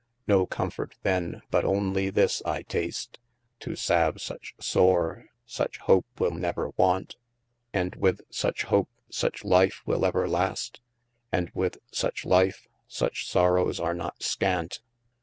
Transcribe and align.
No 0.25 0.47
comfort 0.47 0.95
then 1.03 1.43
but 1.51 1.63
only 1.63 2.09
this 2.09 2.41
I 2.43 2.63
tast, 2.63 3.19
To 3.59 3.75
salve 3.75 4.19
such 4.19 4.55
sore, 4.59 5.27
such 5.45 5.77
hope 5.77 6.07
will 6.17 6.31
never 6.31 6.69
want, 6.75 7.17
And 7.71 7.93
with 7.95 8.21
such 8.31 8.63
hope, 8.63 8.89
such 9.11 9.43
life 9.45 9.83
will 9.85 10.03
ever 10.03 10.27
last, 10.27 10.81
And 11.31 11.51
with 11.53 11.77
such 11.91 12.25
life, 12.25 12.67
such 12.87 13.29
sorrowes 13.29 13.79
are 13.79 13.93
not 13.93 14.21
skant. 14.21 14.79